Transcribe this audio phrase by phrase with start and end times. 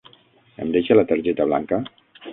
[0.65, 1.83] Em deixa la targeta blanca?